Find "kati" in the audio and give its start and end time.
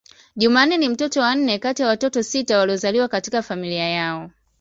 1.59-1.81